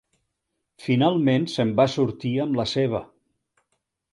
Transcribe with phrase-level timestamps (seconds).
[0.85, 3.03] Finalment se'n va sortir amb la seva.